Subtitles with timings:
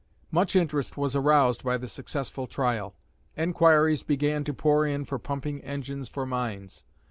[0.31, 2.95] Much interest was aroused by the successful trial.
[3.37, 6.85] Enquiries began to pour in for pumping engines for mines.